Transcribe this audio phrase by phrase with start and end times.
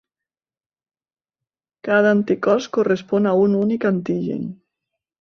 [1.89, 4.53] Cada anticòs correspon a un únic antigen.